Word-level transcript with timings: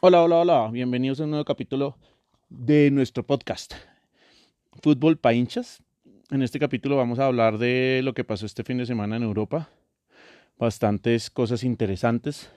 Hola, 0.00 0.22
hola, 0.22 0.36
hola. 0.36 0.70
Bienvenidos 0.70 1.20
a 1.20 1.24
un 1.24 1.30
nuevo 1.30 1.44
capítulo 1.44 1.98
de 2.48 2.92
nuestro 2.92 3.26
podcast 3.26 3.74
Fútbol 4.80 5.16
pa' 5.16 5.32
hinchas. 5.32 5.82
En 6.30 6.42
este 6.42 6.60
capítulo 6.60 6.96
vamos 6.96 7.18
a 7.18 7.26
hablar 7.26 7.58
de 7.58 8.02
lo 8.04 8.14
que 8.14 8.22
pasó 8.22 8.46
este 8.46 8.62
fin 8.62 8.78
de 8.78 8.86
semana 8.86 9.16
en 9.16 9.24
Europa. 9.24 9.70
Bastantes 10.56 11.30
cosas 11.30 11.64
interesantes 11.64 12.52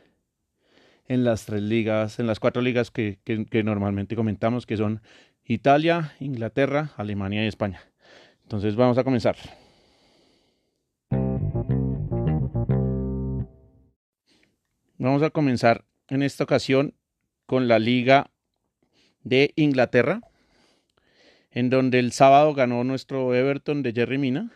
en 1.07 1.23
las 1.23 1.47
tres 1.47 1.63
ligas, 1.63 2.19
en 2.19 2.27
las 2.27 2.39
cuatro 2.39 2.61
ligas 2.61 2.91
que, 2.91 3.17
que 3.23 3.63
normalmente 3.63 4.15
comentamos, 4.15 4.67
que 4.67 4.77
son 4.77 5.01
Italia, 5.45 6.13
Inglaterra, 6.19 6.91
Alemania 6.97 7.43
y 7.43 7.47
España. 7.47 7.81
Entonces 8.48 8.77
vamos 8.77 8.98
a 8.98 9.04
comenzar. 9.04 9.36
Vamos 14.97 15.21
a 15.21 15.32
comenzar 15.32 15.83
en 16.07 16.24
esta 16.24 16.46
ocasión 16.46 16.93
con 17.46 17.68
la 17.68 17.78
Liga 17.78 18.32
de 19.24 19.52
Inglaterra, 19.57 20.21
en 21.52 21.69
donde 21.69 22.00
el 22.00 22.14
sábado 22.14 22.54
ganó 22.54 22.86
nuestro 22.86 23.36
Everton 23.36 23.83
de 23.83 23.91
Jerry 23.91 24.18
Mina, 24.18 24.54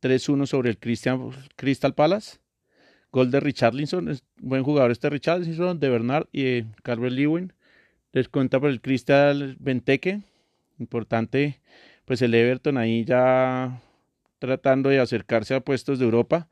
3-1 0.00 0.46
sobre 0.46 0.70
el 0.70 0.78
Crystal 0.78 1.94
Palace. 1.96 2.38
Gol 3.10 3.32
de 3.32 3.40
Richarlison, 3.40 4.16
buen 4.36 4.62
jugador 4.62 4.92
este 4.92 5.10
Richarlison, 5.10 5.80
de 5.80 5.88
Bernard 5.88 6.28
y 6.30 6.44
de 6.44 6.66
Carver 6.84 7.10
Lewin. 7.10 7.52
Descuenta 8.12 8.60
por 8.60 8.70
el 8.70 8.80
Crystal 8.80 9.56
Benteke. 9.58 10.22
Importante, 10.78 11.60
pues 12.04 12.22
el 12.22 12.34
Everton 12.34 12.78
ahí 12.78 13.04
ya 13.04 13.80
tratando 14.38 14.90
de 14.90 15.00
acercarse 15.00 15.54
a 15.54 15.60
puestos 15.60 15.98
de 15.98 16.04
Europa 16.04 16.48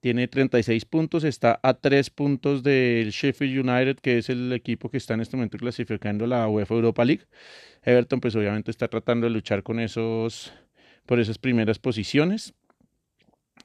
tiene 0.00 0.26
36 0.26 0.84
puntos, 0.84 1.22
está 1.22 1.60
a 1.62 1.74
3 1.74 2.10
puntos 2.10 2.64
del 2.64 3.10
Sheffield 3.10 3.60
United, 3.68 3.96
que 4.00 4.18
es 4.18 4.28
el 4.30 4.52
equipo 4.52 4.90
que 4.90 4.96
está 4.96 5.14
en 5.14 5.20
este 5.20 5.36
momento 5.36 5.58
clasificando 5.58 6.26
la 6.26 6.48
UEFA 6.48 6.74
Europa 6.74 7.04
League. 7.04 7.22
Everton 7.84 8.20
pues 8.20 8.34
obviamente 8.34 8.72
está 8.72 8.88
tratando 8.88 9.26
de 9.26 9.30
luchar 9.30 9.62
con 9.62 9.78
esos 9.78 10.52
por 11.06 11.20
esas 11.20 11.38
primeras 11.38 11.78
posiciones 11.78 12.52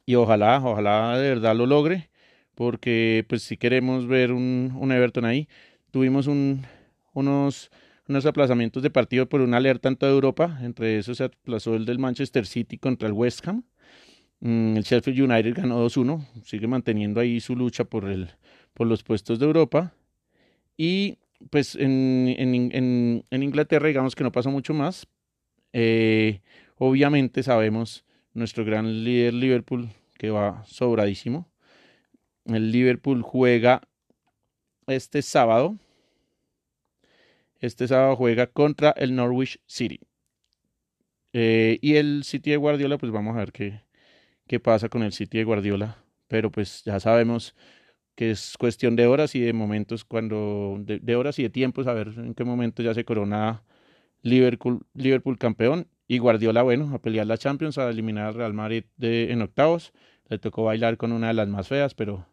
y 0.05 0.15
ojalá, 0.15 0.61
ojalá 0.63 1.17
de 1.17 1.29
verdad 1.29 1.55
lo 1.55 1.65
logre, 1.65 2.09
porque 2.55 3.25
pues 3.27 3.41
si 3.43 3.57
queremos 3.57 4.07
ver 4.07 4.31
un, 4.31 4.73
un 4.79 4.91
Everton 4.91 5.25
ahí, 5.25 5.47
tuvimos 5.91 6.27
un, 6.27 6.65
unos 7.13 7.71
unos 8.07 8.25
aplazamientos 8.25 8.83
de 8.83 8.89
partido 8.89 9.27
por 9.27 9.41
una 9.41 9.57
alerta 9.57 9.89
en 9.89 9.97
toda 9.97 10.11
Europa, 10.11 10.59
entre 10.61 10.97
esos 10.97 11.17
se 11.17 11.25
aplazó 11.25 11.75
el 11.75 11.85
del 11.85 11.99
Manchester 11.99 12.45
City 12.45 12.77
contra 12.77 13.07
el 13.07 13.13
West 13.13 13.47
Ham, 13.47 13.63
Mm, 14.39 14.77
el 14.77 14.83
Sheffield 14.83 15.19
United 15.19 15.55
ganó 15.55 15.83
2-1, 15.83 16.25
sigue 16.43 16.67
manteniendo 16.67 17.19
ahí 17.19 17.39
su 17.39 17.55
lucha 17.55 17.85
por, 17.85 18.05
el, 18.05 18.29
por 18.73 18.87
los 18.87 19.03
puestos 19.03 19.39
de 19.39 19.45
Europa. 19.45 19.93
Y 20.77 21.17
pues 21.49 21.75
en, 21.75 22.27
en, 22.37 23.23
en, 23.29 23.43
Inglaterra 23.43 23.87
digamos 23.87 24.15
que 24.15 24.23
no 24.23 24.31
pasó 24.31 24.51
mucho 24.51 24.73
más. 24.73 25.07
Eh, 25.73 26.41
obviamente 26.77 27.43
sabemos 27.43 28.05
nuestro 28.33 28.65
gran 28.65 29.03
líder 29.03 29.33
Liverpool 29.33 29.89
que 30.17 30.29
va 30.29 30.63
sobradísimo. 30.65 31.49
El 32.45 32.71
Liverpool 32.71 33.21
juega 33.23 33.81
este 34.87 35.21
sábado. 35.21 35.77
Este 37.59 37.87
sábado 37.87 38.15
juega 38.15 38.47
contra 38.47 38.91
el 38.91 39.15
Norwich 39.15 39.59
City. 39.65 39.99
Eh, 41.33 41.79
y 41.81 41.95
el 41.95 42.23
City 42.23 42.51
de 42.51 42.57
Guardiola, 42.57 42.97
pues 42.97 43.11
vamos 43.11 43.35
a 43.35 43.39
ver 43.39 43.51
qué, 43.51 43.81
qué 44.47 44.59
pasa 44.59 44.89
con 44.89 45.03
el 45.03 45.13
City 45.13 45.39
de 45.39 45.43
Guardiola, 45.43 46.03
pero 46.27 46.51
pues 46.51 46.83
ya 46.83 46.99
sabemos 46.99 47.55
que 48.17 48.31
es 48.31 48.57
cuestión 48.57 48.95
de 48.95 49.05
horas 49.07 49.35
y 49.35 49.41
de 49.41 49.53
momentos 49.53 50.03
cuando 50.03 50.77
de, 50.79 51.15
horas 51.15 51.37
y 51.39 51.43
de 51.43 51.51
tiempos 51.51 51.85
a 51.87 51.93
ver 51.93 52.13
en 52.17 52.33
qué 52.33 52.43
momento 52.43 52.81
ya 52.81 52.95
se 52.95 53.05
corona 53.05 53.63
Liverpool 54.23 54.85
Liverpool 54.95 55.37
campeón. 55.37 55.87
Y 56.07 56.19
Guardiola 56.19 56.63
bueno 56.63 56.95
a 56.95 56.99
pelear 56.99 57.27
la 57.27 57.37
Champions 57.37 57.77
a 57.77 57.89
eliminar 57.89 58.27
al 58.27 58.33
Real 58.33 58.53
Madrid 58.53 58.85
de, 58.97 59.31
en 59.31 59.41
octavos. 59.41 59.93
Le 60.29 60.39
tocó 60.39 60.63
bailar 60.63 60.97
con 60.97 61.11
una 61.11 61.27
de 61.27 61.33
las 61.35 61.47
más 61.47 61.67
feas 61.67 61.93
pero 61.93 62.27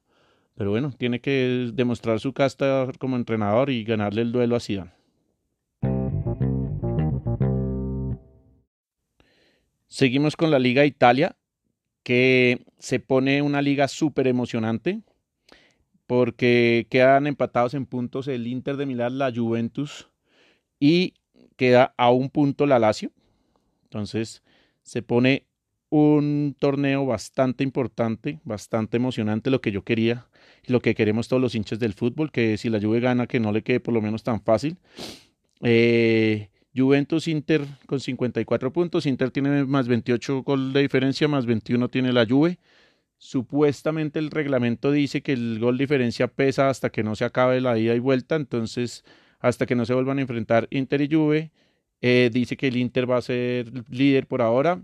pero 0.57 0.71
bueno 0.71 0.93
tiene 0.97 1.21
que 1.21 1.71
demostrar 1.75 2.21
su 2.21 2.33
casta 2.33 2.89
como 2.99 3.17
entrenador 3.17 3.71
y 3.71 3.85
ganarle 3.85 4.23
el 4.23 4.33
duelo 4.33 4.57
a 4.57 4.61
Zidane 4.61 4.93
Seguimos 9.95 10.35
con 10.35 10.51
la 10.51 10.59
Liga 10.59 10.85
Italia 10.85 11.37
que 12.03 12.65
se 12.81 12.99
pone 12.99 13.43
una 13.43 13.63
liga 13.63 13.87
súper 13.87 14.27
emocionante 14.27 15.03
porque 16.09 16.89
quedan 16.91 17.29
empatados 17.29 17.75
en 17.75 17.87
puntos 17.87 18.27
el 18.27 18.49
Inter 18.49 18.77
de 18.77 18.87
Milán, 18.87 19.19
la 19.19 19.33
Juventus 19.33 20.11
y 20.81 21.15
queda 21.55 21.95
a 21.97 22.11
un 22.11 22.29
punto 22.29 22.67
la 22.67 22.81
Lazio. 22.81 23.13
Entonces 23.85 24.43
se 24.83 25.03
pone 25.03 25.47
un 25.91 26.57
torneo 26.59 27.07
bastante 27.07 27.63
importante, 27.63 28.41
bastante 28.43 28.97
emocionante, 28.97 29.49
lo 29.49 29.61
que 29.61 29.71
yo 29.71 29.85
quería 29.85 30.27
y 30.67 30.73
lo 30.73 30.81
que 30.81 30.97
queremos 30.97 31.29
todos 31.29 31.41
los 31.41 31.55
hinchas 31.55 31.79
del 31.79 31.93
fútbol, 31.93 32.33
que 32.33 32.57
si 32.57 32.69
la 32.69 32.81
Juve 32.81 32.99
gana, 32.99 33.29
que 33.29 33.39
no 33.39 33.53
le 33.53 33.63
quede 33.63 33.79
por 33.79 33.95
lo 33.95 34.03
menos 34.03 34.25
tan 34.25 34.43
fácil. 34.43 34.77
Eh, 35.61 36.49
Juventus 36.77 37.29
Inter 37.29 37.67
con 37.87 38.01
54 38.01 38.73
puntos. 38.73 39.07
Inter 39.07 39.31
tiene 39.31 39.65
más 39.65 39.89
28 39.89 40.43
gol 40.43 40.73
de 40.73 40.83
diferencia, 40.83 41.29
más 41.29 41.47
21 41.47 41.89
tiene 41.89 42.13
la 42.13 42.27
Juve. 42.27 42.59
Supuestamente 43.19 44.19
el 44.19 44.31
reglamento 44.31 44.91
dice 44.91 45.23
que 45.23 45.33
el 45.33 45.59
gol 45.61 45.79
de 45.79 45.85
diferencia 45.85 46.29
pesa 46.29 46.69
hasta 46.69 46.91
que 46.91 47.03
no 47.03 47.15
se 47.15 47.25
acabe 47.25 47.61
la 47.61 47.79
ida 47.79 47.95
y 47.95 48.01
vuelta, 48.01 48.37
entonces 48.37 49.05
hasta 49.39 49.67
que 49.67 49.75
no 49.75 49.87
se 49.87 49.95
vuelvan 49.95 50.19
a 50.19 50.23
enfrentar 50.23 50.69
Inter 50.71 51.01
y 51.01 51.09
Juve. 51.15 51.53
Eh, 52.01 52.31
dice 52.33 52.57
que 52.57 52.69
el 52.69 52.77
Inter 52.77 53.11
va 53.11 53.19
a 53.19 53.23
ser 53.23 53.73
líder 53.89 54.27
por 54.27 54.43
ahora 54.43 54.83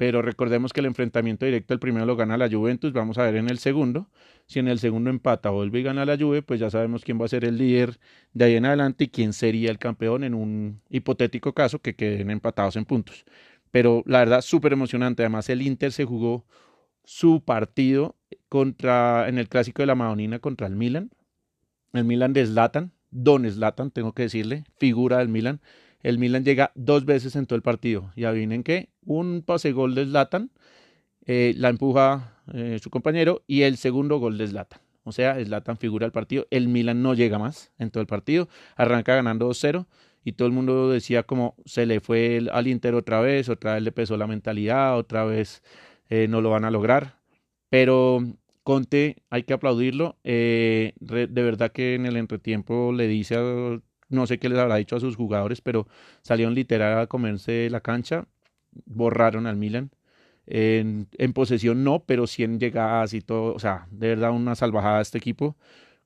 pero 0.00 0.22
recordemos 0.22 0.72
que 0.72 0.80
el 0.80 0.86
enfrentamiento 0.86 1.44
directo 1.44 1.74
el 1.74 1.78
primero 1.78 2.06
lo 2.06 2.16
gana 2.16 2.38
la 2.38 2.48
Juventus, 2.48 2.90
vamos 2.94 3.18
a 3.18 3.24
ver 3.24 3.36
en 3.36 3.50
el 3.50 3.58
segundo, 3.58 4.08
si 4.46 4.58
en 4.58 4.66
el 4.66 4.78
segundo 4.78 5.10
empata 5.10 5.50
vuelve 5.50 5.80
y 5.80 5.82
gana 5.82 6.06
la 6.06 6.16
Juve, 6.16 6.40
pues 6.40 6.58
ya 6.58 6.70
sabemos 6.70 7.04
quién 7.04 7.20
va 7.20 7.26
a 7.26 7.28
ser 7.28 7.44
el 7.44 7.58
líder 7.58 8.00
de 8.32 8.46
ahí 8.46 8.54
en 8.54 8.64
adelante 8.64 9.04
y 9.04 9.08
quién 9.08 9.34
sería 9.34 9.70
el 9.70 9.78
campeón 9.78 10.24
en 10.24 10.32
un 10.32 10.80
hipotético 10.88 11.52
caso 11.52 11.80
que 11.80 11.96
queden 11.96 12.30
empatados 12.30 12.76
en 12.76 12.86
puntos. 12.86 13.26
Pero 13.72 14.02
la 14.06 14.20
verdad, 14.20 14.40
súper 14.40 14.72
emocionante, 14.72 15.22
además 15.22 15.50
el 15.50 15.60
Inter 15.60 15.92
se 15.92 16.06
jugó 16.06 16.46
su 17.04 17.44
partido 17.44 18.16
contra, 18.48 19.28
en 19.28 19.36
el 19.36 19.50
clásico 19.50 19.82
de 19.82 19.86
la 19.86 19.96
Madonina 19.96 20.38
contra 20.38 20.66
el 20.66 20.76
Milan, 20.76 21.10
el 21.92 22.06
Milan 22.06 22.32
de 22.32 22.46
Zlatan, 22.46 22.94
Don 23.10 23.44
Zlatan, 23.50 23.90
tengo 23.90 24.14
que 24.14 24.22
decirle, 24.22 24.64
figura 24.78 25.18
del 25.18 25.28
Milan, 25.28 25.60
el 26.02 26.18
Milan 26.18 26.44
llega 26.44 26.72
dos 26.74 27.04
veces 27.04 27.36
en 27.36 27.46
todo 27.46 27.56
el 27.56 27.62
partido. 27.62 28.10
Y 28.16 28.24
adivinen 28.24 28.62
qué, 28.62 28.90
un 29.04 29.42
pase 29.44 29.72
gol 29.72 29.94
de 29.94 30.06
Zlatan, 30.06 30.50
eh, 31.26 31.54
la 31.56 31.68
empuja 31.68 32.42
eh, 32.52 32.78
su 32.82 32.90
compañero 32.90 33.42
y 33.46 33.62
el 33.62 33.76
segundo 33.76 34.18
gol 34.18 34.38
de 34.38 34.48
Zlatan. 34.48 34.80
O 35.04 35.12
sea, 35.12 35.42
Zlatan 35.42 35.76
figura 35.76 36.06
el 36.06 36.12
partido. 36.12 36.46
El 36.50 36.68
Milan 36.68 37.02
no 37.02 37.14
llega 37.14 37.38
más 37.38 37.72
en 37.78 37.90
todo 37.90 38.00
el 38.00 38.06
partido. 38.06 38.48
Arranca 38.76 39.14
ganando 39.14 39.48
2-0 39.48 39.86
y 40.24 40.32
todo 40.32 40.46
el 40.46 40.52
mundo 40.52 40.90
decía 40.90 41.22
como 41.22 41.54
se 41.64 41.86
le 41.86 42.00
fue 42.00 42.42
al 42.52 42.66
Inter 42.66 42.94
otra 42.94 43.20
vez, 43.20 43.48
otra 43.48 43.74
vez 43.74 43.82
le 43.82 43.92
pesó 43.92 44.16
la 44.18 44.26
mentalidad, 44.26 44.98
otra 44.98 45.24
vez 45.24 45.62
eh, 46.10 46.26
no 46.28 46.40
lo 46.40 46.50
van 46.50 46.64
a 46.64 46.70
lograr. 46.70 47.18
Pero 47.70 48.20
Conte, 48.62 49.22
hay 49.30 49.44
que 49.44 49.54
aplaudirlo. 49.54 50.18
de 50.24 50.92
verdad 51.00 51.72
que 51.72 51.94
en 51.94 52.06
el 52.06 52.16
entretiempo 52.16 52.92
le 52.92 53.08
dice 53.08 53.36
a 53.36 53.80
no 54.10 54.26
sé 54.26 54.38
qué 54.38 54.48
les 54.48 54.58
habrá 54.58 54.76
dicho 54.76 54.96
a 54.96 55.00
sus 55.00 55.16
jugadores, 55.16 55.60
pero 55.60 55.86
salieron 56.22 56.54
literal 56.54 56.98
a 56.98 57.06
comerse 57.06 57.68
la 57.70 57.80
cancha, 57.80 58.26
borraron 58.86 59.46
al 59.46 59.56
Milan. 59.56 59.90
En, 60.46 61.06
posesión 61.32 61.84
no, 61.84 62.04
pero 62.04 62.26
sí 62.26 62.42
en 62.42 62.58
llegadas 62.58 63.14
y 63.14 63.20
todo, 63.20 63.54
o 63.54 63.58
sea, 63.60 63.86
de 63.92 64.08
verdad 64.08 64.32
una 64.32 64.56
salvajada 64.56 65.00
este 65.00 65.18
equipo, 65.18 65.56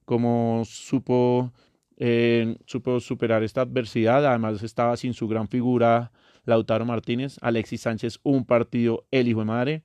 como 0.05 0.65
supo, 0.67 1.51
eh, 1.97 2.59
supo 2.67 3.01
superar 3.01 3.43
esta 3.43 3.63
adversidad, 3.63 4.27
además 4.27 4.63
estaba 4.63 4.99
sin 4.99 5.15
su 5.15 5.29
gran 5.29 5.49
figura 5.49 6.13
Lautaro 6.45 6.85
Martínez, 6.85 7.39
Alexis 7.41 7.81
Sánchez 7.81 8.21
un 8.23 8.45
partido 8.45 9.07
el 9.11 9.29
hijo 9.29 9.41
de 9.41 9.47
madre, 9.47 9.83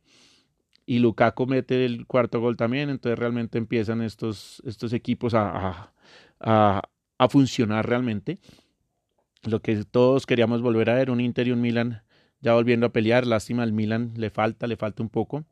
y 0.85 0.99
Lukaku 0.99 1.45
mete 1.45 1.85
el 1.85 2.05
cuarto 2.05 2.41
gol 2.41 2.57
también, 2.57 2.89
entonces 2.89 3.17
realmente 3.17 3.57
empiezan 3.59 4.01
estos, 4.01 4.61
estos 4.65 4.91
equipos 4.91 5.35
a, 5.35 5.51
a, 5.51 5.93
a 6.41 6.81
funcionar 7.27 7.87
realmente. 7.87 8.39
Lo 9.43 9.61
que 9.61 9.83
todos 9.83 10.25
queríamos 10.25 10.61
volver 10.61 10.89
a 10.89 10.95
ver, 10.95 11.11
un 11.11 11.19
Inter 11.19 11.47
y 11.47 11.51
un 11.51 11.61
Milan 11.61 12.03
ya 12.41 12.53
volviendo 12.53 12.85
a 12.85 12.93
pelear. 12.93 13.27
Lástima 13.27 13.63
al 13.63 13.73
Milan, 13.73 14.13
le 14.15 14.29
falta, 14.29 14.67
le 14.67 14.77
falta 14.77 15.03
un 15.03 15.09
poco. 15.09 15.45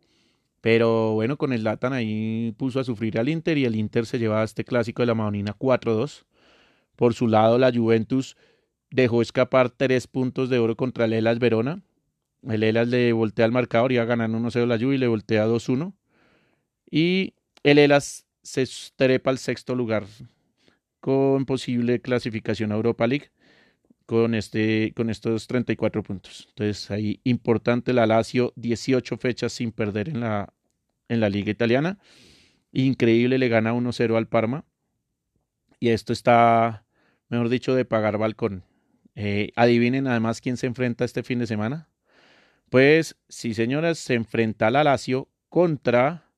Pero 0.61 1.13
bueno, 1.13 1.37
con 1.37 1.53
el 1.53 1.63
Latan 1.63 1.93
ahí 1.93 2.53
puso 2.57 2.79
a 2.79 2.83
sufrir 2.83 3.19
al 3.19 3.29
Inter 3.29 3.57
y 3.57 3.65
el 3.65 3.75
Inter 3.75 4.05
se 4.05 4.19
llevaba 4.19 4.43
este 4.43 4.65
clásico 4.65 5.01
de 5.01 5.07
la 5.07 5.15
Madonina 5.15 5.55
4-2. 5.57 6.25
Por 6.95 7.13
su 7.13 7.27
lado, 7.27 7.57
la 7.57 7.71
Juventus 7.71 8.35
dejó 8.89 9.21
escapar 9.21 9.69
tres 9.69 10.07
puntos 10.07 10.49
de 10.49 10.59
oro 10.59 10.75
contra 10.75 11.05
el 11.05 11.13
Elas 11.13 11.39
Verona. 11.39 11.81
El 12.43 12.63
Elas 12.63 12.87
le 12.87 13.13
voltea 13.13 13.45
al 13.45 13.51
marcador, 13.51 13.91
iba 13.91 14.05
ganando 14.05 14.37
1-0 14.39 14.65
la 14.65 14.77
Juve 14.77 14.95
y 14.95 14.97
le 14.97 15.07
voltea 15.07 15.47
2-1. 15.47 15.93
Y 16.89 17.33
el 17.63 17.77
Elas 17.77 18.25
se 18.41 18.67
trepa 18.95 19.29
al 19.29 19.37
sexto 19.37 19.75
lugar 19.75 20.05
con 20.99 21.45
posible 21.45 22.01
clasificación 22.01 22.71
a 22.71 22.75
Europa 22.75 23.07
League 23.07 23.31
con, 24.07 24.33
este, 24.35 24.93
con 24.95 25.09
estos 25.09 25.47
34 25.47 26.01
puntos. 26.01 26.47
Entonces 26.49 26.89
ahí 26.89 27.19
importante 27.25 27.93
la 27.93 28.07
Lazio, 28.07 28.53
18 28.55 29.17
fechas 29.17 29.53
sin 29.53 29.71
perder 29.71 30.09
en 30.09 30.21
la, 30.21 30.53
en 31.09 31.19
la 31.19 31.29
liga 31.29 31.51
italiana. 31.51 31.99
Increíble, 32.71 33.37
le 33.37 33.49
gana 33.49 33.73
1-0 33.73 34.17
al 34.17 34.27
Parma. 34.27 34.65
Y 35.79 35.89
esto 35.89 36.13
está, 36.13 36.85
mejor 37.27 37.49
dicho, 37.49 37.75
de 37.75 37.85
pagar 37.85 38.17
balcón. 38.17 38.63
Eh, 39.15 39.51
adivinen 39.55 40.07
además 40.07 40.41
quién 40.41 40.57
se 40.57 40.67
enfrenta 40.67 41.03
este 41.03 41.21
fin 41.21 41.39
de 41.39 41.47
semana. 41.47 41.89
Pues 42.69 43.17
sí, 43.27 43.53
señoras, 43.53 43.99
se 43.99 44.13
enfrenta 44.13 44.71
la 44.71 44.85
Lazio 44.85 45.29
contra 45.49 46.31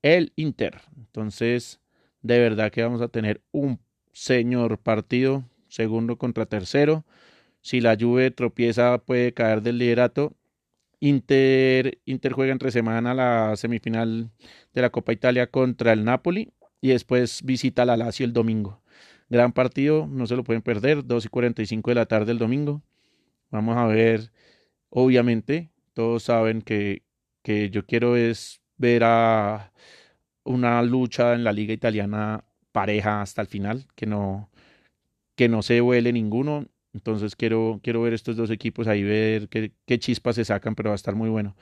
el 0.00 0.32
Inter. 0.36 0.80
Entonces, 0.96 1.80
de 2.26 2.38
verdad 2.40 2.70
que 2.70 2.82
vamos 2.82 3.00
a 3.00 3.08
tener 3.08 3.42
un 3.52 3.80
señor 4.12 4.78
partido, 4.78 5.44
segundo 5.68 6.18
contra 6.18 6.46
tercero. 6.46 7.04
Si 7.60 7.80
la 7.80 7.96
Juve 7.98 8.30
tropieza, 8.30 8.98
puede 8.98 9.32
caer 9.34 9.62
del 9.62 9.78
liderato. 9.78 10.34
Inter, 11.00 11.98
Inter 12.06 12.32
juega 12.32 12.52
entre 12.52 12.70
semana 12.70 13.14
la 13.14 13.56
semifinal 13.56 14.30
de 14.72 14.82
la 14.82 14.90
Copa 14.90 15.12
Italia 15.12 15.50
contra 15.50 15.92
el 15.92 16.04
Napoli 16.04 16.52
y 16.80 16.88
después 16.88 17.42
visita 17.44 17.84
la 17.84 17.96
Lazio 17.96 18.24
el 18.26 18.32
domingo. 18.32 18.82
Gran 19.28 19.52
partido, 19.52 20.06
no 20.06 20.26
se 20.26 20.36
lo 20.36 20.44
pueden 20.44 20.62
perder, 20.62 21.04
2 21.04 21.26
y 21.26 21.28
45 21.28 21.90
de 21.90 21.94
la 21.94 22.06
tarde 22.06 22.32
el 22.32 22.38
domingo. 22.38 22.82
Vamos 23.50 23.76
a 23.76 23.86
ver, 23.86 24.32
obviamente, 24.90 25.70
todos 25.94 26.24
saben 26.24 26.62
que, 26.62 27.02
que 27.42 27.70
yo 27.70 27.86
quiero 27.86 28.16
es 28.16 28.60
ver 28.76 29.02
a 29.04 29.72
una 30.46 30.82
lucha 30.82 31.34
en 31.34 31.44
la 31.44 31.52
liga 31.52 31.74
italiana 31.74 32.44
pareja 32.72 33.22
hasta 33.22 33.42
el 33.42 33.48
final, 33.48 33.86
que 33.94 34.06
no, 34.06 34.50
que 35.36 35.48
no 35.48 35.62
se 35.62 35.80
huele 35.80 36.12
ninguno. 36.12 36.66
Entonces 36.94 37.36
quiero, 37.36 37.80
quiero 37.82 38.02
ver 38.02 38.14
estos 38.14 38.36
dos 38.36 38.50
equipos 38.50 38.88
ahí, 38.88 39.02
ver 39.02 39.48
qué, 39.48 39.72
qué 39.86 39.98
chispas 39.98 40.36
se 40.36 40.44
sacan, 40.44 40.74
pero 40.74 40.90
va 40.90 40.94
a 40.94 40.96
estar 40.96 41.14
muy 41.14 41.28
bueno. 41.30 41.56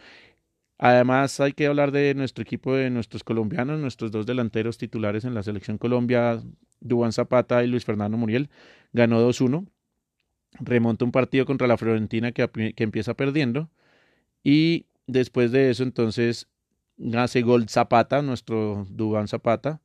Además, 0.79 1.41
hay 1.41 1.53
que 1.53 1.67
hablar 1.67 1.93
de 1.93 2.15
nuestro 2.15 2.43
equipo, 2.43 2.75
de 2.75 2.91
nuestros 2.91 3.25
colombianos, 3.25 3.81
nuestros 3.81 4.11
dos 4.11 4.27
delanteros 4.27 4.77
titulares 4.77 5.25
en 5.25 5.35
la 5.35 5.43
selección 5.43 5.79
Colombia, 5.79 6.43
Dubán 6.81 7.13
Zapata 7.13 7.63
y 7.65 7.69
Luis 7.69 7.85
Fernando 7.85 8.17
Muriel. 8.17 8.51
Ganó 8.93 9.21
2-1, 9.21 9.67
remonta 10.61 11.05
un 11.05 11.13
partido 11.13 11.47
contra 11.47 11.67
la 11.69 11.77
Florentina 11.79 12.33
que, 12.33 12.49
que 12.75 12.85
empieza 12.85 13.15
perdiendo. 13.15 13.71
Y 14.43 14.87
después 15.07 15.53
de 15.53 15.71
eso, 15.71 15.85
entonces, 15.85 16.49
hace 17.17 17.43
gol 17.43 17.69
Zapata, 17.69 18.23
nuestro 18.23 18.87
Dubán 18.91 19.29
Zapata. 19.29 19.81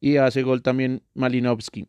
Y 0.00 0.16
hace 0.16 0.42
gol 0.42 0.62
también 0.62 1.02
Malinovsky. 1.14 1.88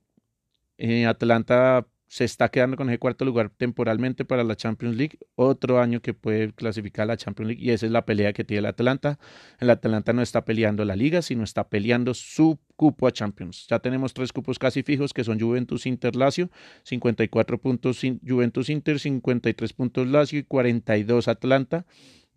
Eh, 0.77 1.06
Atlanta 1.06 1.86
se 2.07 2.24
está 2.24 2.50
quedando 2.50 2.77
con 2.77 2.89
ese 2.89 3.00
cuarto 3.00 3.25
lugar 3.25 3.50
temporalmente 3.50 4.24
para 4.24 4.44
la 4.44 4.56
Champions 4.56 4.95
League. 4.95 5.19
Otro 5.36 5.80
año 5.81 6.01
que 6.01 6.13
puede 6.13 6.54
clasificar 6.54 7.04
a 7.04 7.07
la 7.07 7.18
Champions 7.18 7.50
League 7.50 7.63
y 7.63 7.71
esa 7.71 7.86
es 7.86 7.92
la 7.92 8.06
pelea 8.06 8.33
que 8.33 8.44
tiene 8.44 8.59
el 8.59 8.65
Atlanta. 8.65 9.19
El 9.59 9.69
Atlanta 9.69 10.13
no 10.13 10.21
está 10.21 10.45
peleando 10.45 10.86
la 10.86 10.95
liga, 10.95 11.21
sino 11.21 11.44
está 11.44 11.68
peleando 11.68 12.13
su 12.13 12.59
cupo 12.75 13.07
a 13.07 13.12
Champions. 13.12 13.68
Ya 13.69 13.80
tenemos 13.80 14.13
tres 14.13 14.31
cupos 14.31 14.57
casi 14.57 14.83
fijos 14.83 15.13
que 15.13 15.24
son 15.24 15.39
Juventus 15.39 15.86
Inter 15.86 16.15
Lazio, 16.15 16.50
54 16.83 17.57
puntos 17.59 18.01
Juventus 18.25 18.69
Inter, 18.69 19.00
53 19.00 19.74
puntos 19.74 20.07
Lazio 20.07 20.39
y 20.39 20.44
42 20.44 21.27
Atlanta. 21.27 21.86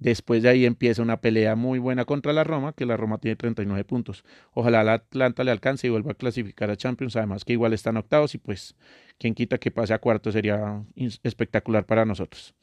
Después 0.00 0.42
de 0.42 0.48
ahí 0.48 0.64
empieza 0.64 1.02
una 1.02 1.20
pelea 1.20 1.56
muy 1.56 1.78
buena 1.78 2.06
contra 2.06 2.32
la 2.32 2.42
Roma, 2.42 2.72
que 2.72 2.86
la 2.86 2.96
Roma 2.96 3.18
tiene 3.18 3.36
39 3.36 3.84
puntos. 3.84 4.24
Ojalá 4.54 4.82
la 4.82 4.94
Atlanta 4.94 5.44
le 5.44 5.50
alcance 5.50 5.86
y 5.86 5.90
vuelva 5.90 6.12
a 6.12 6.14
clasificar 6.14 6.70
a 6.70 6.76
Champions, 6.76 7.16
además 7.16 7.44
que 7.44 7.52
igual 7.52 7.74
están 7.74 7.98
octavos 7.98 8.34
y 8.34 8.38
pues 8.38 8.74
quien 9.18 9.34
quita 9.34 9.58
que 9.58 9.70
pase 9.70 9.92
a 9.92 9.98
cuarto 9.98 10.32
sería 10.32 10.82
espectacular 11.22 11.84
para 11.84 12.06
nosotros. 12.06 12.54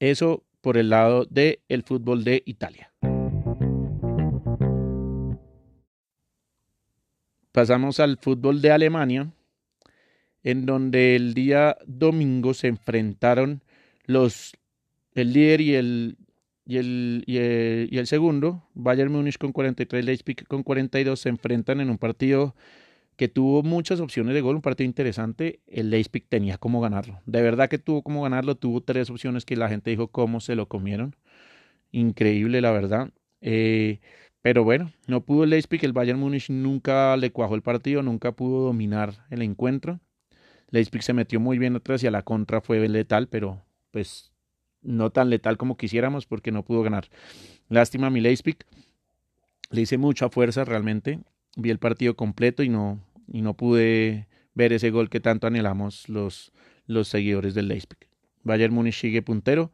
Eso 0.00 0.44
por 0.60 0.76
el 0.76 0.90
lado 0.90 1.26
del 1.26 1.60
el 1.68 1.84
fútbol 1.84 2.24
de 2.24 2.42
Italia. 2.44 2.92
Pasamos 7.52 8.00
al 8.00 8.18
fútbol 8.18 8.60
de 8.62 8.72
Alemania, 8.72 9.32
en 10.42 10.66
donde 10.66 11.14
el 11.14 11.34
día 11.34 11.76
domingo 11.86 12.52
se 12.52 12.66
enfrentaron 12.66 13.62
los 14.06 14.56
el 15.14 15.32
líder 15.32 15.60
y 15.60 15.74
el, 15.74 16.16
y 16.64 16.76
el, 16.76 17.24
y 17.26 17.98
el, 17.98 18.06
segundo, 18.06 18.68
Bayern 18.74 19.12
Múnich 19.12 19.38
con 19.38 19.52
43, 19.52 20.04
Leipzig 20.04 20.46
con 20.46 20.62
42, 20.62 21.18
se 21.18 21.28
enfrentan 21.28 21.80
en 21.80 21.90
un 21.90 21.98
partido 21.98 22.54
que 23.16 23.28
tuvo 23.28 23.62
muchas 23.62 24.00
opciones 24.00 24.34
de 24.34 24.40
gol, 24.40 24.56
un 24.56 24.62
partido 24.62 24.86
interesante. 24.86 25.60
El 25.66 25.90
Leipzig 25.90 26.26
tenía 26.28 26.56
como 26.56 26.80
ganarlo. 26.80 27.20
De 27.26 27.42
verdad 27.42 27.68
que 27.68 27.78
tuvo 27.78 28.02
como 28.02 28.22
ganarlo, 28.22 28.54
tuvo 28.54 28.82
tres 28.82 29.10
opciones 29.10 29.44
que 29.44 29.56
la 29.56 29.68
gente 29.68 29.90
dijo 29.90 30.08
cómo 30.08 30.40
se 30.40 30.54
lo 30.54 30.68
comieron. 30.68 31.16
Increíble, 31.92 32.60
la 32.60 32.70
verdad. 32.70 33.10
Eh, 33.42 34.00
pero 34.42 34.64
bueno, 34.64 34.92
no 35.06 35.22
pudo 35.22 35.44
el 35.44 35.50
Leipzig, 35.50 35.84
el 35.84 35.92
Bayern 35.92 36.18
Múnich 36.18 36.48
nunca 36.48 37.16
le 37.16 37.30
cuajó 37.30 37.54
el 37.54 37.62
partido, 37.62 38.02
nunca 38.02 38.32
pudo 38.32 38.64
dominar 38.64 39.26
el 39.28 39.42
encuentro. 39.42 40.00
Leipzig 40.70 41.02
se 41.02 41.12
metió 41.12 41.40
muy 41.40 41.58
bien 41.58 41.76
atrás 41.76 42.02
y 42.02 42.06
a 42.06 42.10
la 42.10 42.22
contra 42.22 42.60
fue 42.60 42.88
letal, 42.88 43.28
pero 43.28 43.62
pues 43.90 44.32
no 44.82 45.10
tan 45.10 45.30
letal 45.30 45.56
como 45.56 45.76
quisiéramos 45.76 46.26
porque 46.26 46.52
no 46.52 46.64
pudo 46.64 46.82
ganar. 46.82 47.08
Lástima 47.68 48.08
a 48.08 48.10
mi 48.10 48.20
Le 48.20 48.36
hice 49.72 49.98
mucha 49.98 50.28
fuerza 50.28 50.64
realmente. 50.64 51.20
Vi 51.56 51.70
el 51.70 51.78
partido 51.78 52.16
completo 52.16 52.62
y 52.62 52.68
no, 52.68 53.00
y 53.32 53.42
no 53.42 53.54
pude 53.54 54.26
ver 54.54 54.72
ese 54.72 54.90
gol 54.90 55.08
que 55.08 55.20
tanto 55.20 55.46
anhelamos 55.46 56.08
los, 56.08 56.52
los 56.86 57.08
seguidores 57.08 57.54
del 57.54 57.68
Leipzig. 57.68 57.98
Bayern 58.42 58.74
Múnich 58.74 58.94
sigue 58.94 59.22
puntero 59.22 59.70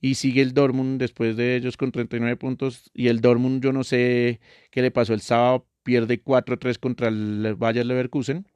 y 0.00 0.14
sigue 0.14 0.42
el 0.42 0.54
Dortmund 0.54 1.00
después 1.00 1.36
de 1.36 1.56
ellos 1.56 1.76
con 1.76 1.92
39 1.92 2.36
puntos 2.36 2.90
y 2.94 3.08
el 3.08 3.20
Dortmund 3.20 3.62
yo 3.62 3.72
no 3.72 3.84
sé 3.84 4.40
qué 4.70 4.82
le 4.82 4.90
pasó 4.90 5.14
el 5.14 5.20
sábado, 5.20 5.66
pierde 5.82 6.22
4-3 6.22 6.78
contra 6.78 7.08
el 7.08 7.54
Bayern 7.56 7.88
Leverkusen, 7.88 8.46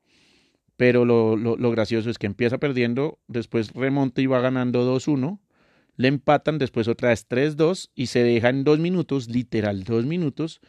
pero 0.77 1.05
lo, 1.05 1.37
lo, 1.37 1.57
lo, 1.57 1.71
gracioso 1.71 2.11
es 2.11 2.19
que 2.19 2.27
empieza 2.27 2.59
perdiendo, 2.59 3.19
después 3.29 3.73
remonta 3.73 4.21
y 4.21 4.27
va 4.27 4.41
ganando 4.41 4.85
2-1 4.95 5.39
le 5.97 6.09
empatan, 6.09 6.59
después 6.59 6.89
otra 6.89 7.11
vez 7.11 7.29
3-2 7.29 7.91
y 7.95 8.07
se 8.07 8.23
deja 8.23 8.49
en 8.49 8.65
dos 8.65 8.79
minutos, 8.79 9.29
literal 9.29 9.85
dos 9.85 10.07
minutos, 10.07 10.61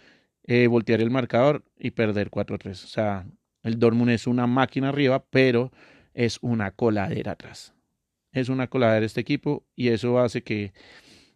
eh, 0.46 0.68
voltear 0.68 1.02
el 1.02 1.10
marcador 1.10 1.64
y 1.78 1.92
perder 1.92 2.30
4-3. 2.30 2.84
O 2.84 2.88
sea, 2.88 3.26
el 3.64 3.80
Dortmund 3.80 4.12
es 4.12 4.28
una 4.28 4.46
máquina 4.48 4.90
arriba, 4.90 5.26
pero 5.30 5.72
es 6.14 6.38
una 6.42 6.72
coladera 6.72 7.32
atrás. 7.32 7.74
Es 8.32 8.50
una 8.50 8.68
coladera 8.68 9.06
este 9.06 9.22
equipo 9.22 9.66
y 9.76 9.90
eso 9.90 10.20
hace 10.20 10.44
que, 10.44 10.74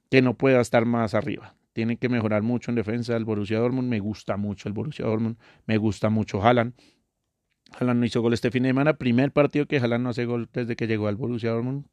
que 0.10 0.22
no 0.22 0.38
pueda 0.38 0.60
estar 0.60 0.86
más 0.86 1.14
arriba. 1.14 1.56
Tiene 1.74 1.98
que 1.98 2.10
mejorar 2.10 2.42
mucho 2.42 2.72
en 2.72 2.76
defensa. 2.76 3.16
El 3.16 3.24
Borussia 3.24 3.60
Dortmund 3.60 3.88
me 3.88 4.00
gusta 4.00 4.36
mucho. 4.36 4.68
El 4.68 4.74
Borussia 4.74 5.06
Dortmund 5.06 5.38
me 5.68 5.78
gusta 5.78 6.10
mucho. 6.10 6.42
Haaland. 6.42 6.74
Haaland 7.72 8.00
no 8.00 8.06
hizo 8.06 8.22
gol 8.22 8.34
este 8.34 8.50
fin 8.52 8.64
de 8.64 8.70
semana. 8.70 8.98
Primer 8.98 9.32
partido 9.32 9.68
que 9.68 9.78
Haaland 9.78 10.04
no 10.04 10.10
hace 10.10 10.26
gol 10.26 10.50
desde 10.52 10.76
que 10.76 10.88
llegó 10.88 11.08
al 11.08 11.18
Borussia 11.18 11.52
Dortmund. 11.52 11.86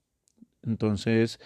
Entonces, 0.63 1.39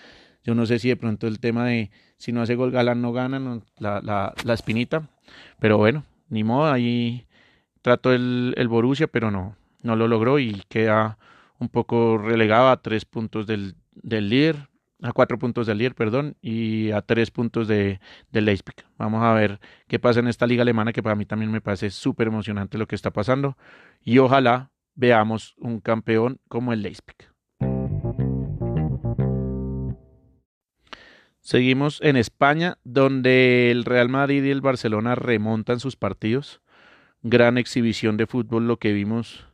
yo 0.48 0.54
no 0.54 0.64
sé 0.64 0.78
si 0.78 0.88
de 0.88 0.96
pronto 0.96 1.26
el 1.26 1.40
tema 1.40 1.66
de 1.66 1.90
si 2.16 2.32
no 2.32 2.40
hace 2.40 2.54
gol 2.54 2.70
Galán 2.70 3.02
no 3.02 3.12
gana, 3.12 3.60
la, 3.76 4.00
la, 4.00 4.54
espinita. 4.54 5.10
Pero 5.60 5.76
bueno, 5.76 6.04
ni 6.30 6.42
modo, 6.42 6.72
ahí 6.72 7.26
trató 7.82 8.14
el, 8.14 8.54
el 8.56 8.66
Borussia, 8.66 9.08
pero 9.08 9.30
no, 9.30 9.56
no 9.82 9.94
lo 9.94 10.08
logró 10.08 10.38
y 10.38 10.62
queda 10.70 11.18
un 11.58 11.68
poco 11.68 12.16
relegado 12.16 12.70
a 12.70 12.80
tres 12.80 13.04
puntos 13.04 13.46
del, 13.46 13.74
del 13.92 14.30
líder, 14.30 14.70
a 15.02 15.12
cuatro 15.12 15.38
puntos 15.38 15.66
del 15.66 15.76
líder, 15.76 15.94
perdón, 15.94 16.34
y 16.40 16.92
a 16.92 17.02
tres 17.02 17.30
puntos 17.30 17.68
de, 17.68 18.00
del 18.32 18.46
Leipzig. 18.46 18.86
Vamos 18.96 19.22
a 19.22 19.34
ver 19.34 19.60
qué 19.86 19.98
pasa 19.98 20.20
en 20.20 20.28
esta 20.28 20.46
liga 20.46 20.62
alemana, 20.62 20.94
que 20.94 21.02
para 21.02 21.14
mí 21.14 21.26
también 21.26 21.52
me 21.52 21.60
parece 21.60 21.90
súper 21.90 22.28
emocionante 22.28 22.78
lo 22.78 22.86
que 22.86 22.94
está 22.96 23.10
pasando. 23.10 23.58
Y 24.02 24.16
ojalá 24.16 24.70
veamos 24.94 25.56
un 25.58 25.80
campeón 25.80 26.40
como 26.48 26.72
el 26.72 26.80
Leipzig. 26.80 27.28
Seguimos 31.48 31.98
en 32.02 32.16
España, 32.16 32.76
donde 32.84 33.70
el 33.70 33.86
Real 33.86 34.10
Madrid 34.10 34.44
y 34.44 34.50
el 34.50 34.60
Barcelona 34.60 35.14
remontan 35.14 35.80
sus 35.80 35.96
partidos. 35.96 36.60
Gran 37.22 37.56
exhibición 37.56 38.18
de 38.18 38.26
fútbol 38.26 38.68
lo 38.68 38.76
que 38.76 38.92
vimos 38.92 39.46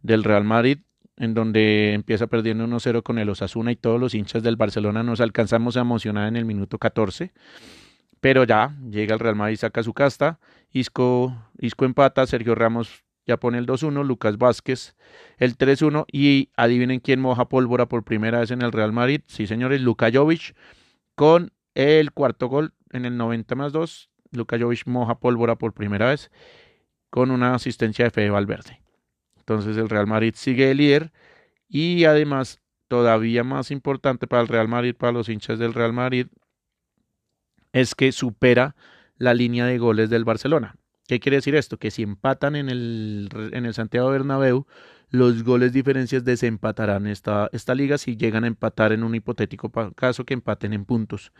del 0.00 0.24
Real 0.24 0.44
Madrid, 0.44 0.78
en 1.18 1.34
donde 1.34 1.92
empieza 1.92 2.26
perdiendo 2.26 2.66
1-0 2.66 3.02
con 3.02 3.18
el 3.18 3.28
Osasuna 3.28 3.70
y 3.70 3.76
todos 3.76 4.00
los 4.00 4.14
hinchas 4.14 4.42
del 4.42 4.56
Barcelona 4.56 5.02
nos 5.02 5.20
alcanzamos 5.20 5.76
a 5.76 5.80
emocionar 5.80 6.26
en 6.26 6.36
el 6.36 6.46
minuto 6.46 6.78
14. 6.78 7.34
Pero 8.22 8.44
ya 8.44 8.74
llega 8.90 9.12
el 9.12 9.20
Real 9.20 9.36
Madrid, 9.36 9.58
saca 9.58 9.82
su 9.82 9.92
casta, 9.92 10.40
Isco, 10.72 11.36
Isco 11.58 11.84
empata, 11.84 12.26
Sergio 12.26 12.54
Ramos 12.54 13.04
ya 13.26 13.36
pone 13.36 13.58
el 13.58 13.66
2-1, 13.66 14.06
Lucas 14.06 14.38
Vázquez 14.38 14.96
el 15.36 15.58
3-1 15.58 16.06
y 16.10 16.48
adivinen 16.56 16.98
quién 16.98 17.20
moja 17.20 17.50
pólvora 17.50 17.84
por 17.84 18.04
primera 18.04 18.40
vez 18.40 18.52
en 18.52 18.62
el 18.62 18.72
Real 18.72 18.94
Madrid. 18.94 19.20
Sí, 19.26 19.46
señores, 19.46 19.82
Luka 19.82 20.10
Jovic 20.10 20.54
con 21.16 21.52
el 21.74 22.12
cuarto 22.12 22.46
gol 22.46 22.74
en 22.92 23.04
el 23.04 23.16
90 23.16 23.54
más 23.56 23.72
2. 23.72 24.10
Luka 24.32 24.58
Jovic 24.58 24.86
moja 24.86 25.18
pólvora 25.18 25.56
por 25.56 25.72
primera 25.72 26.10
vez 26.10 26.30
con 27.10 27.30
una 27.30 27.54
asistencia 27.54 28.04
de 28.04 28.10
Fede 28.10 28.30
Valverde. 28.30 28.82
Entonces 29.38 29.76
el 29.76 29.88
Real 29.88 30.06
Madrid 30.06 30.34
sigue 30.36 30.70
el 30.70 30.76
líder 30.76 31.12
y 31.68 32.04
además 32.04 32.60
todavía 32.88 33.42
más 33.42 33.70
importante 33.70 34.26
para 34.26 34.42
el 34.42 34.48
Real 34.48 34.68
Madrid, 34.68 34.94
para 34.96 35.12
los 35.12 35.28
hinchas 35.28 35.58
del 35.58 35.74
Real 35.74 35.92
Madrid, 35.92 36.26
es 37.72 37.94
que 37.94 38.12
supera 38.12 38.76
la 39.16 39.34
línea 39.34 39.66
de 39.66 39.78
goles 39.78 40.10
del 40.10 40.24
Barcelona. 40.24 40.76
¿Qué 41.08 41.20
quiere 41.20 41.36
decir 41.36 41.54
esto? 41.54 41.78
Que 41.78 41.90
si 41.90 42.02
empatan 42.02 42.56
en 42.56 42.68
el, 42.68 43.28
en 43.52 43.64
el 43.66 43.74
Santiago 43.74 44.10
Bernabéu, 44.10 44.66
los 45.10 45.44
goles 45.44 45.72
diferencias 45.72 46.24
desempatarán 46.24 47.06
esta, 47.06 47.48
esta 47.52 47.74
liga 47.74 47.98
si 47.98 48.16
llegan 48.16 48.44
a 48.44 48.48
empatar 48.48 48.92
en 48.92 49.04
un 49.04 49.14
hipotético 49.14 49.70
caso 49.94 50.24
que 50.24 50.34
empaten 50.34 50.72
en 50.72 50.84
puntos. 50.84 51.32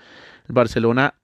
El 0.48 0.54
Barcelona 0.54 1.14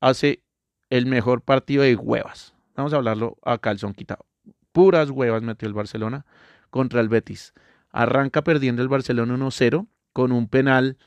hace 0.00 0.42
el 0.90 1.06
mejor 1.06 1.42
partido 1.42 1.82
de 1.82 1.96
huevas. 1.96 2.54
Vamos 2.74 2.92
a 2.92 2.96
hablarlo 2.96 3.36
a 3.42 3.58
calzón 3.58 3.94
quitado. 3.94 4.26
Puras 4.72 5.10
huevas 5.10 5.42
metió 5.42 5.68
el 5.68 5.74
Barcelona 5.74 6.26
contra 6.70 7.00
el 7.00 7.08
Betis. 7.08 7.52
Arranca 7.90 8.42
perdiendo 8.42 8.82
el 8.82 8.88
Barcelona 8.88 9.36
1-0 9.36 9.86
con 10.12 10.32
un 10.32 10.48
penal 10.48 10.98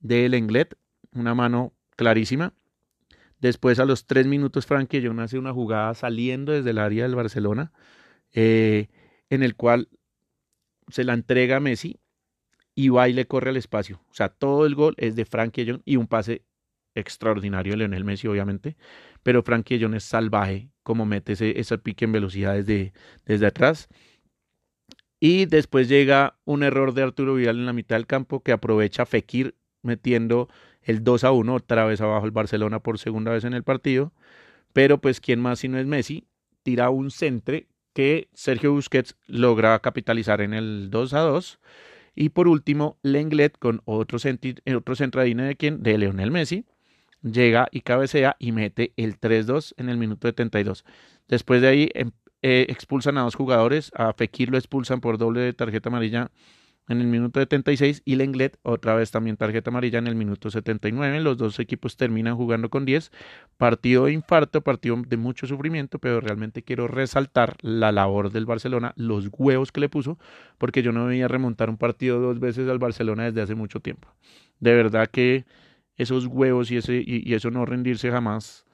de 0.00 0.28
Lenglet, 0.28 0.76
una 1.14 1.34
mano 1.34 1.72
clarísima. 1.96 2.54
Después, 3.38 3.78
a 3.78 3.84
los 3.84 4.06
tres 4.06 4.26
minutos, 4.26 4.66
Frankie 4.66 5.02
John 5.04 5.20
hace 5.20 5.38
una 5.38 5.52
jugada 5.52 5.94
saliendo 5.94 6.52
desde 6.52 6.70
el 6.70 6.78
área 6.78 7.04
del 7.04 7.14
Barcelona, 7.14 7.72
eh, 8.32 8.88
en 9.32 9.42
el 9.42 9.56
cual 9.56 9.88
se 10.88 11.04
la 11.04 11.14
entrega 11.14 11.56
a 11.56 11.60
Messi 11.60 11.98
y 12.74 12.90
va 12.90 13.08
y 13.08 13.14
le 13.14 13.26
corre 13.26 13.48
al 13.48 13.56
espacio. 13.56 14.02
O 14.10 14.14
sea, 14.14 14.28
todo 14.28 14.66
el 14.66 14.74
gol 14.74 14.94
es 14.98 15.16
de 15.16 15.24
Frankie 15.24 15.64
John 15.66 15.82
y 15.86 15.96
un 15.96 16.06
pase 16.06 16.44
extraordinario 16.94 17.72
de 17.72 17.78
Leonel 17.78 18.04
Messi, 18.04 18.28
obviamente. 18.28 18.76
Pero 19.22 19.42
Frankie 19.42 19.78
John 19.80 19.94
es 19.94 20.04
salvaje, 20.04 20.68
como 20.82 21.06
mete 21.06 21.32
ese, 21.32 21.58
ese 21.58 21.78
pique 21.78 22.04
en 22.04 22.12
velocidad 22.12 22.54
desde, 22.54 22.92
desde 23.24 23.46
atrás. 23.46 23.88
Y 25.18 25.46
después 25.46 25.88
llega 25.88 26.36
un 26.44 26.62
error 26.62 26.92
de 26.92 27.02
Arturo 27.02 27.34
Vidal 27.34 27.56
en 27.56 27.64
la 27.64 27.72
mitad 27.72 27.96
del 27.96 28.06
campo 28.06 28.42
que 28.42 28.52
aprovecha 28.52 29.06
Fekir 29.06 29.56
metiendo 29.80 30.50
el 30.82 31.04
2 31.04 31.24
a 31.24 31.32
1, 31.32 31.54
otra 31.54 31.86
vez 31.86 32.02
abajo 32.02 32.26
el 32.26 32.32
Barcelona 32.32 32.80
por 32.80 32.98
segunda 32.98 33.32
vez 33.32 33.44
en 33.44 33.54
el 33.54 33.62
partido. 33.62 34.12
Pero 34.74 35.00
pues, 35.00 35.20
¿quién 35.20 35.40
más 35.40 35.60
si 35.60 35.68
no 35.68 35.78
es 35.78 35.86
Messi? 35.86 36.26
Tira 36.62 36.90
un 36.90 37.10
centre 37.10 37.71
que 37.92 38.28
Sergio 38.34 38.72
Busquets 38.72 39.16
logra 39.26 39.78
capitalizar 39.80 40.40
en 40.40 40.54
el 40.54 40.90
2 40.90 41.14
a 41.14 41.20
2. 41.20 41.60
Y 42.14 42.30
por 42.30 42.48
último, 42.48 42.98
Lenglet 43.02 43.56
con 43.58 43.82
otro, 43.84 44.18
otro 44.76 44.96
centradino 44.96 45.44
de 45.44 45.56
quien? 45.56 45.82
De 45.82 45.98
Leonel 45.98 46.30
Messi. 46.30 46.64
Llega 47.22 47.68
y 47.70 47.82
cabecea 47.82 48.36
y 48.38 48.52
mete 48.52 48.92
el 48.96 49.18
3-2 49.18 49.74
en 49.76 49.88
el 49.88 49.96
minuto 49.96 50.28
72. 50.28 50.84
Después 51.28 51.62
de 51.62 51.68
ahí 51.68 51.90
em, 51.94 52.10
eh, 52.42 52.66
expulsan 52.68 53.16
a 53.16 53.22
dos 53.22 53.36
jugadores. 53.36 53.92
A 53.94 54.12
Fekir 54.12 54.50
lo 54.50 54.58
expulsan 54.58 55.00
por 55.00 55.18
doble 55.18 55.52
tarjeta 55.52 55.88
amarilla 55.88 56.30
en 56.88 57.00
el 57.00 57.06
minuto 57.06 57.40
76 57.40 58.02
y 58.04 58.16
Lenglet 58.16 58.58
otra 58.62 58.94
vez 58.94 59.10
también 59.10 59.36
tarjeta 59.36 59.70
amarilla 59.70 59.98
en 59.98 60.06
el 60.06 60.14
minuto 60.14 60.50
79. 60.50 61.20
Los 61.20 61.38
dos 61.38 61.58
equipos 61.58 61.96
terminan 61.96 62.36
jugando 62.36 62.70
con 62.70 62.84
10. 62.84 63.12
Partido 63.56 64.06
de 64.06 64.12
infarto, 64.12 64.62
partido 64.62 65.00
de 65.06 65.16
mucho 65.16 65.46
sufrimiento, 65.46 65.98
pero 65.98 66.20
realmente 66.20 66.62
quiero 66.62 66.88
resaltar 66.88 67.56
la 67.60 67.92
labor 67.92 68.30
del 68.30 68.46
Barcelona, 68.46 68.92
los 68.96 69.28
huevos 69.32 69.72
que 69.72 69.80
le 69.80 69.88
puso, 69.88 70.18
porque 70.58 70.82
yo 70.82 70.92
no 70.92 71.06
veía 71.06 71.28
remontar 71.28 71.70
un 71.70 71.78
partido 71.78 72.20
dos 72.20 72.40
veces 72.40 72.68
al 72.68 72.78
Barcelona 72.78 73.24
desde 73.24 73.42
hace 73.42 73.54
mucho 73.54 73.80
tiempo. 73.80 74.08
De 74.60 74.74
verdad 74.74 75.08
que 75.08 75.44
esos 75.96 76.26
huevos 76.26 76.70
y, 76.70 76.78
ese, 76.78 77.02
y 77.06 77.32
eso 77.34 77.50
no 77.50 77.64
rendirse 77.64 78.10
jamás 78.10 78.66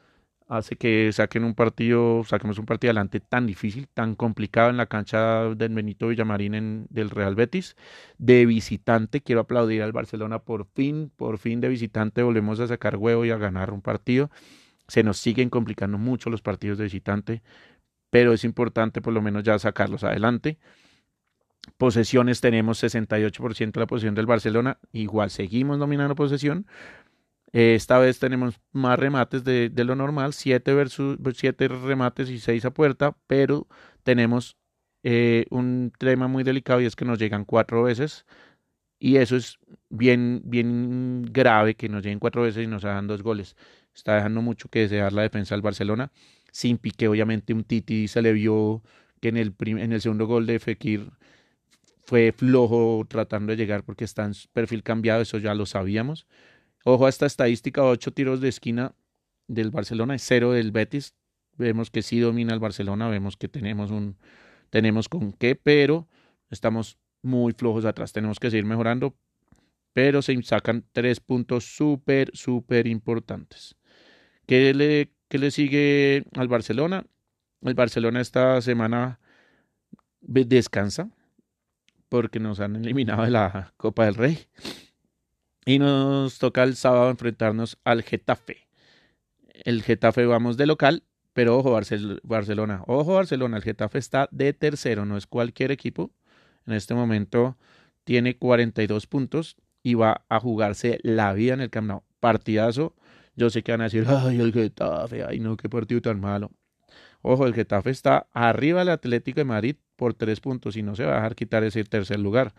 hace 0.48 0.76
que 0.76 1.12
saquen 1.12 1.44
un 1.44 1.54
partido, 1.54 2.24
saquemos 2.24 2.58
un 2.58 2.64
partido 2.64 2.90
adelante 2.90 3.20
tan 3.20 3.46
difícil, 3.46 3.86
tan 3.88 4.14
complicado 4.14 4.70
en 4.70 4.78
la 4.78 4.86
cancha 4.86 5.54
del 5.54 5.74
Benito 5.74 6.08
Villamarín 6.08 6.86
del 6.88 7.10
Real 7.10 7.34
Betis. 7.34 7.76
De 8.16 8.46
visitante, 8.46 9.20
quiero 9.20 9.42
aplaudir 9.42 9.82
al 9.82 9.92
Barcelona 9.92 10.40
por 10.40 10.66
fin, 10.66 11.12
por 11.14 11.38
fin 11.38 11.60
de 11.60 11.68
visitante 11.68 12.22
volvemos 12.22 12.60
a 12.60 12.66
sacar 12.66 12.96
huevo 12.96 13.24
y 13.26 13.30
a 13.30 13.36
ganar 13.36 13.72
un 13.72 13.82
partido. 13.82 14.30
Se 14.88 15.02
nos 15.02 15.18
siguen 15.18 15.50
complicando 15.50 15.98
mucho 15.98 16.30
los 16.30 16.40
partidos 16.40 16.78
de 16.78 16.84
visitante, 16.84 17.42
pero 18.10 18.32
es 18.32 18.42
importante 18.44 19.02
por 19.02 19.12
lo 19.12 19.20
menos 19.20 19.42
ya 19.44 19.58
sacarlos 19.58 20.02
adelante. 20.02 20.58
Posesiones 21.76 22.40
tenemos 22.40 22.82
68% 22.82 23.72
de 23.72 23.80
la 23.80 23.86
posesión 23.86 24.14
del 24.14 24.24
Barcelona, 24.24 24.78
igual 24.92 25.28
seguimos 25.28 25.78
dominando 25.78 26.14
posesión, 26.14 26.66
esta 27.52 27.98
vez 27.98 28.18
tenemos 28.18 28.60
más 28.72 28.98
remates 28.98 29.44
de, 29.44 29.70
lo 29.74 29.94
normal, 29.94 30.34
7 30.34 30.74
versus 30.74 31.18
siete 31.34 31.68
remates 31.68 32.28
y 32.30 32.38
6 32.38 32.64
a 32.66 32.70
puerta, 32.70 33.16
pero 33.26 33.66
tenemos 34.02 34.56
eh, 35.02 35.46
un 35.50 35.92
tema 35.98 36.28
muy 36.28 36.44
delicado 36.44 36.80
y 36.80 36.86
es 36.86 36.96
que 36.96 37.04
nos 37.04 37.18
llegan 37.18 37.44
cuatro 37.44 37.84
veces 37.84 38.26
y 38.98 39.16
eso 39.16 39.36
es 39.36 39.58
bien, 39.88 40.42
bien 40.44 41.22
grave 41.30 41.74
que 41.76 41.88
nos 41.88 42.02
lleguen 42.02 42.18
cuatro 42.18 42.42
veces 42.42 42.64
y 42.64 42.66
nos 42.66 42.84
hagan 42.84 43.06
dos 43.06 43.22
goles. 43.22 43.56
Está 43.94 44.16
dejando 44.16 44.42
mucho 44.42 44.68
que 44.68 44.80
desear 44.80 45.12
la 45.12 45.22
defensa 45.22 45.54
del 45.54 45.62
Barcelona. 45.62 46.12
Sin 46.52 46.78
pique, 46.78 47.08
obviamente, 47.08 47.54
un 47.54 47.64
Titi 47.64 48.08
se 48.08 48.22
le 48.22 48.32
vio 48.32 48.82
que 49.20 49.28
en 49.28 49.36
el, 49.36 49.54
en 49.60 49.92
el 49.92 50.00
segundo 50.00 50.26
gol 50.26 50.46
de 50.46 50.58
Fekir 50.58 51.10
fue 52.04 52.32
flojo 52.32 53.04
tratando 53.08 53.52
de 53.52 53.56
llegar 53.56 53.84
porque 53.84 54.04
está 54.04 54.24
en 54.24 54.32
perfil 54.52 54.82
cambiado, 54.82 55.22
eso 55.22 55.38
ya 55.38 55.54
lo 55.54 55.66
sabíamos 55.66 56.26
Ojo 56.84 57.06
a 57.06 57.08
esta 57.08 57.26
estadística, 57.26 57.84
ocho 57.84 58.12
tiros 58.12 58.40
de 58.40 58.48
esquina 58.48 58.94
del 59.46 59.70
Barcelona 59.70 60.14
y 60.14 60.18
cero 60.18 60.52
del 60.52 60.72
Betis. 60.72 61.14
Vemos 61.56 61.90
que 61.90 62.02
sí 62.02 62.20
domina 62.20 62.54
el 62.54 62.60
Barcelona, 62.60 63.08
vemos 63.08 63.36
que 63.36 63.48
tenemos 63.48 63.90
un 63.90 64.16
tenemos 64.70 65.08
con 65.08 65.32
qué, 65.32 65.56
pero 65.56 66.06
estamos 66.50 66.98
muy 67.22 67.52
flojos 67.52 67.84
atrás. 67.84 68.12
Tenemos 68.12 68.38
que 68.38 68.50
seguir 68.50 68.64
mejorando, 68.64 69.16
pero 69.92 70.22
se 70.22 70.40
sacan 70.42 70.84
tres 70.92 71.20
puntos 71.20 71.64
súper, 71.64 72.30
súper 72.34 72.86
importantes. 72.86 73.76
¿Qué 74.46 74.72
le, 74.74 75.10
¿Qué 75.28 75.38
le 75.38 75.50
sigue 75.50 76.24
al 76.34 76.48
Barcelona? 76.48 77.04
El 77.62 77.74
Barcelona 77.74 78.20
esta 78.20 78.60
semana 78.60 79.20
descansa 80.20 81.10
porque 82.08 82.40
nos 82.40 82.60
han 82.60 82.76
eliminado 82.76 83.24
de 83.24 83.30
la 83.30 83.74
Copa 83.76 84.04
del 84.04 84.14
Rey. 84.14 84.38
Y 85.64 85.78
nos 85.78 86.38
toca 86.38 86.62
el 86.62 86.76
sábado 86.76 87.10
enfrentarnos 87.10 87.78
al 87.84 88.02
Getafe. 88.02 88.68
El 89.52 89.82
Getafe 89.82 90.24
vamos 90.26 90.56
de 90.56 90.66
local, 90.66 91.04
pero 91.32 91.58
ojo 91.58 91.78
Barcelona, 92.22 92.82
ojo 92.86 93.14
Barcelona, 93.14 93.58
el 93.58 93.62
Getafe 93.62 93.98
está 93.98 94.28
de 94.30 94.52
tercero, 94.52 95.04
no 95.04 95.16
es 95.16 95.26
cualquier 95.26 95.70
equipo. 95.70 96.10
En 96.66 96.74
este 96.74 96.94
momento 96.94 97.56
tiene 98.04 98.36
42 98.36 99.06
puntos 99.06 99.56
y 99.82 99.94
va 99.94 100.24
a 100.28 100.40
jugarse 100.40 100.98
la 101.02 101.32
vida 101.32 101.54
en 101.54 101.60
el 101.60 101.70
Camp 101.70 101.88
Nou. 101.88 102.02
Partidazo. 102.20 102.94
Yo 103.36 103.50
sé 103.50 103.62
que 103.62 103.72
van 103.72 103.82
a 103.82 103.84
decir, 103.84 104.04
ay, 104.08 104.40
el 104.40 104.52
Getafe, 104.52 105.24
ay 105.24 105.38
no, 105.38 105.56
qué 105.56 105.68
partido 105.68 106.00
tan 106.00 106.20
malo. 106.20 106.50
Ojo, 107.22 107.46
el 107.46 107.54
Getafe 107.54 107.90
está 107.90 108.28
arriba 108.32 108.80
del 108.80 108.90
Atlético 108.90 109.40
de 109.40 109.44
Madrid 109.44 109.76
por 109.96 110.14
tres 110.14 110.40
puntos 110.40 110.76
y 110.76 110.82
no 110.82 110.94
se 110.94 111.04
va 111.04 111.12
a 111.12 111.16
dejar 111.16 111.34
quitar 111.34 111.64
ese 111.64 111.84
tercer 111.84 112.18
lugar 112.18 112.54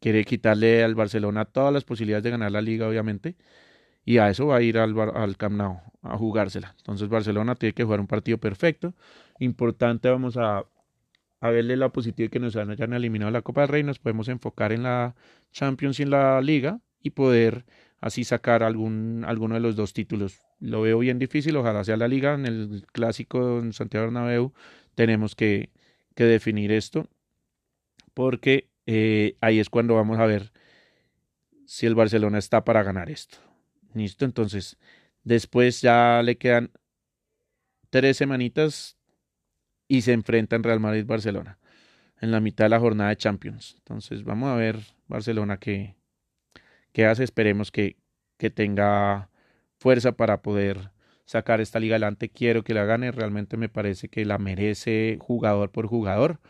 quiere 0.00 0.24
quitarle 0.24 0.84
al 0.84 0.94
Barcelona 0.94 1.44
todas 1.44 1.72
las 1.72 1.84
posibilidades 1.84 2.24
de 2.24 2.30
ganar 2.30 2.52
la 2.52 2.62
liga, 2.62 2.88
obviamente, 2.88 3.36
y 4.04 4.18
a 4.18 4.30
eso 4.30 4.46
va 4.48 4.56
a 4.56 4.62
ir 4.62 4.78
al, 4.78 4.98
al 4.98 5.36
Camp 5.36 5.56
Nou 5.56 5.80
a 6.02 6.18
jugársela. 6.18 6.74
Entonces 6.78 7.08
Barcelona 7.08 7.54
tiene 7.54 7.72
que 7.74 7.84
jugar 7.84 8.00
un 8.00 8.06
partido 8.06 8.38
perfecto. 8.38 8.94
Importante, 9.38 10.10
vamos 10.10 10.36
a, 10.36 10.64
a 11.40 11.50
verle 11.50 11.76
la 11.76 11.90
positiva 11.90 12.28
que 12.30 12.40
nos 12.40 12.56
hayan 12.56 12.92
eliminado 12.92 13.30
la 13.30 13.42
Copa 13.42 13.62
del 13.62 13.68
Rey, 13.68 13.82
nos 13.82 13.98
podemos 13.98 14.28
enfocar 14.28 14.72
en 14.72 14.82
la 14.82 15.14
Champions 15.52 16.00
y 16.00 16.04
en 16.04 16.10
la 16.10 16.40
Liga 16.40 16.80
y 17.00 17.10
poder 17.10 17.64
así 18.00 18.24
sacar 18.24 18.62
algún, 18.62 19.24
alguno 19.26 19.54
de 19.54 19.60
los 19.60 19.76
dos 19.76 19.94
títulos. 19.94 20.40
Lo 20.60 20.82
veo 20.82 20.98
bien 20.98 21.18
difícil, 21.18 21.56
ojalá 21.56 21.84
sea 21.84 21.96
la 21.96 22.08
Liga. 22.08 22.34
En 22.34 22.46
el 22.46 22.86
clásico 22.92 23.58
en 23.60 23.72
Santiago 23.72 24.06
Bernabéu 24.06 24.52
tenemos 24.94 25.34
que, 25.34 25.70
que 26.14 26.24
definir 26.24 26.72
esto 26.72 27.08
porque 28.14 28.70
eh, 28.86 29.36
ahí 29.40 29.60
es 29.60 29.70
cuando 29.70 29.94
vamos 29.94 30.18
a 30.18 30.26
ver 30.26 30.52
si 31.66 31.86
el 31.86 31.94
Barcelona 31.94 32.38
está 32.38 32.64
para 32.64 32.82
ganar 32.82 33.10
esto. 33.10 33.38
Listo, 33.94 34.24
entonces 34.24 34.78
después 35.22 35.80
ya 35.80 36.22
le 36.22 36.36
quedan 36.36 36.70
tres 37.90 38.16
semanitas 38.16 38.96
y 39.88 40.02
se 40.02 40.12
enfrentan 40.12 40.62
Real 40.62 40.80
Madrid-Barcelona 40.80 41.58
en 42.20 42.30
la 42.30 42.40
mitad 42.40 42.64
de 42.66 42.70
la 42.70 42.80
jornada 42.80 43.10
de 43.10 43.16
Champions. 43.16 43.74
Entonces 43.78 44.24
vamos 44.24 44.50
a 44.50 44.56
ver 44.56 44.78
Barcelona 45.06 45.58
qué, 45.58 45.94
qué 46.92 47.06
hace. 47.06 47.24
Esperemos 47.24 47.70
que, 47.70 47.96
que 48.36 48.50
tenga 48.50 49.30
fuerza 49.78 50.12
para 50.12 50.42
poder 50.42 50.90
sacar 51.24 51.60
esta 51.60 51.80
liga 51.80 51.94
adelante, 51.94 52.28
quiero 52.28 52.64
que 52.64 52.74
la 52.74 52.84
gane, 52.84 53.10
realmente 53.10 53.56
me 53.56 53.68
parece 53.68 54.08
que 54.08 54.24
la 54.24 54.38
merece 54.38 55.16
jugador 55.20 55.70
por 55.70 55.86
jugador 55.86 56.40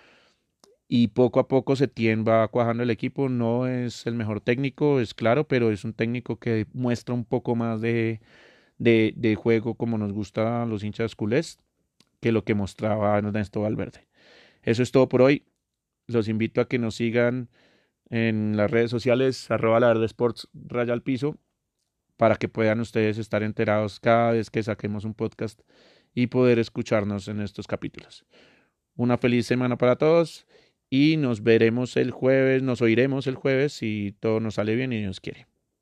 y 0.88 1.08
poco 1.08 1.40
a 1.40 1.48
poco 1.48 1.76
se 1.76 1.86
va 2.16 2.48
cuajando 2.48 2.82
el 2.82 2.90
equipo, 2.90 3.28
no 3.28 3.66
es 3.66 4.06
el 4.06 4.14
mejor 4.14 4.40
técnico, 4.40 5.00
es 5.00 5.14
claro, 5.14 5.48
pero 5.48 5.70
es 5.70 5.84
un 5.84 5.94
técnico 5.94 6.38
que 6.38 6.66
muestra 6.72 7.14
un 7.14 7.24
poco 7.24 7.56
más 7.56 7.80
de, 7.80 8.20
de, 8.78 9.34
juego 9.36 9.76
como 9.76 9.98
nos 9.98 10.12
gusta 10.12 10.66
los 10.66 10.84
hinchas 10.84 11.16
culés 11.16 11.58
que 12.20 12.32
lo 12.32 12.44
que 12.44 12.54
mostraba 12.54 13.18
Ernesto 13.18 13.62
Valverde. 13.62 14.08
Eso 14.62 14.82
es 14.82 14.92
todo 14.92 15.08
por 15.08 15.22
hoy. 15.22 15.46
Los 16.06 16.28
invito 16.28 16.60
a 16.60 16.68
que 16.68 16.78
nos 16.78 16.96
sigan 16.96 17.50
en 18.10 18.56
las 18.56 18.70
redes 18.70 18.90
sociales, 18.90 19.50
arroba 19.50 19.80
la 19.80 19.88
verde 19.88 20.06
sports 20.06 20.48
raya 20.54 20.92
al 20.92 21.02
piso, 21.02 21.38
para 22.16 22.36
que 22.36 22.48
puedan 22.48 22.80
ustedes 22.80 23.18
estar 23.18 23.42
enterados 23.42 24.00
cada 24.00 24.32
vez 24.32 24.50
que 24.50 24.62
saquemos 24.62 25.04
un 25.04 25.14
podcast 25.14 25.60
y 26.14 26.28
poder 26.28 26.58
escucharnos 26.58 27.28
en 27.28 27.40
estos 27.40 27.66
capítulos. 27.66 28.24
Una 28.96 29.18
feliz 29.18 29.46
semana 29.46 29.76
para 29.76 29.96
todos 29.96 30.46
y 30.94 31.16
nos 31.16 31.42
veremos 31.42 31.96
el 31.96 32.12
jueves, 32.12 32.62
nos 32.62 32.80
oiremos 32.80 33.26
el 33.26 33.34
jueves 33.34 33.72
si 33.72 34.14
todo 34.20 34.38
nos 34.38 34.54
sale 34.54 34.76
bien 34.76 34.92
y 34.92 35.00
Dios 35.00 35.18
quiere. 35.18 35.48